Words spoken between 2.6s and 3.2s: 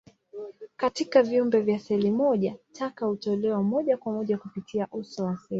taka